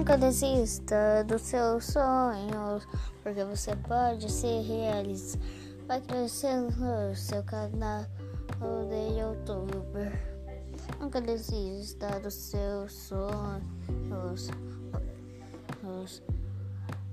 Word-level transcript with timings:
Nunca 0.00 0.16
desista 0.16 1.22
dos 1.28 1.42
seus 1.42 1.84
sonhos, 1.84 2.88
porque 3.22 3.44
você 3.44 3.76
pode 3.76 4.32
se 4.32 4.46
realizar. 4.62 5.38
Vai 5.86 6.00
crescer 6.00 6.56
no 6.56 7.14
seu 7.14 7.42
canal 7.42 8.06
de 8.88 9.18
youtuber. 9.20 10.18
Nunca 10.98 11.20
desista 11.20 12.18
dos 12.18 12.32
seus 12.32 12.92
sonhos. 12.94 14.50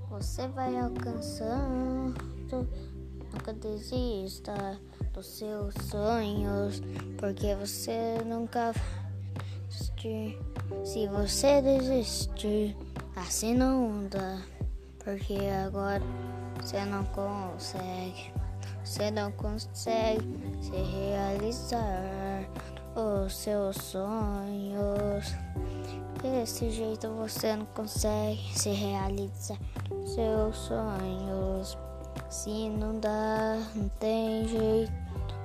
Você 0.09 0.47
vai 0.47 0.77
alcançando. 0.77 2.15
Nunca 3.33 3.51
desista 3.51 4.79
dos 5.13 5.27
seus 5.27 5.75
sonhos, 5.91 6.81
porque 7.17 7.53
você 7.53 8.23
nunca 8.25 8.71
desistir. 10.07 10.37
Se 10.83 11.07
você 11.07 11.61
desistir, 11.61 12.75
assim 13.15 13.53
não 13.53 14.07
dá, 14.07 14.39
porque 15.03 15.37
agora 15.65 16.03
você 16.61 16.83
não 16.85 17.03
consegue, 17.05 18.31
você 18.83 19.11
não 19.11 19.31
consegue 19.33 20.25
se 20.61 20.71
realizar 20.71 22.49
os 22.95 23.35
seus 23.35 23.75
sonhos. 23.77 25.35
Desse 26.21 26.71
jeito 26.71 27.07
você 27.09 27.55
não 27.55 27.65
consegue 27.67 28.41
se 28.57 28.69
realizar 28.69 29.57
seus 30.05 30.57
sonhos. 30.57 31.77
Se 32.29 32.69
não 32.69 32.99
dá, 32.99 33.57
não 33.75 33.87
tem 33.99 34.47
jeito 34.47 34.91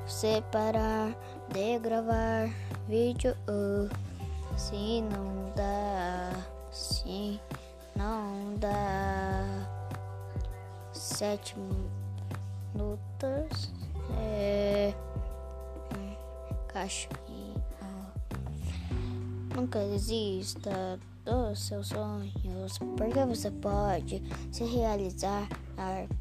você 0.06 0.42
parar 0.50 1.14
de 1.52 1.78
gravar 1.78 2.50
vídeo. 2.88 3.36
Se 4.56 5.02
não 5.02 5.52
dá, 5.56 6.30
se 6.70 7.40
não 7.96 8.54
dá 8.58 9.46
sete 10.92 11.56
minutos, 12.74 13.72
é, 14.18 14.94
cachorrinho. 16.68 17.62
Nunca 19.54 19.80
desista 19.80 20.98
dos 21.24 21.66
seus 21.66 21.88
sonhos, 21.88 22.78
porque 22.96 23.24
você 23.24 23.50
pode 23.50 24.22
se 24.50 24.64
realizar, 24.64 25.46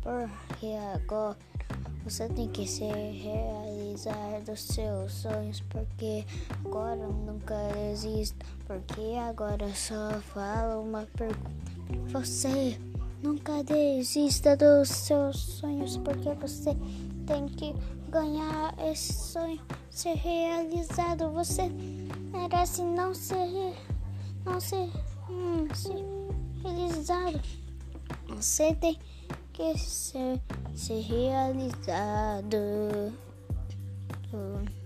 porque 0.01 0.73
agora 0.93 1.37
você 2.03 2.27
tem 2.29 2.49
que 2.49 2.67
se 2.67 2.83
realizar 3.91 4.41
dos 4.45 4.61
seus 4.61 5.11
sonhos, 5.13 5.61
porque 5.69 6.25
agora 6.65 6.95
nunca 6.95 7.55
desista, 7.73 8.45
porque 8.65 9.17
agora 9.19 9.67
só 9.75 10.11
fala 10.33 10.79
uma 10.79 11.05
pergunta. 11.17 11.51
Você 12.07 12.79
nunca 13.21 13.63
desista 13.63 14.55
dos 14.55 14.89
seus 14.89 15.37
sonhos, 15.37 15.97
porque 15.97 16.33
você 16.35 16.75
tem 17.27 17.47
que 17.47 17.73
ganhar 18.09 18.73
esse 18.79 19.13
sonho 19.13 19.59
ser 19.89 20.15
realizado. 20.15 21.29
Você 21.31 21.69
merece 22.31 22.81
não 22.81 23.13
ser, 23.13 23.75
não 24.45 24.59
ser, 24.59 24.89
hum, 25.29 25.67
ser 25.73 26.05
realizado. 26.63 27.41
Você 28.29 28.73
tem 28.75 28.97
que 29.51 29.77
ser, 29.77 30.39
ser 30.73 31.01
realizado. 31.01 32.57
嗯 34.33 34.80